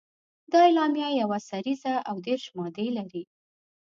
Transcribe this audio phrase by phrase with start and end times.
[0.51, 3.23] دا اعلامیه یوه سريزه او دېرش مادې لري.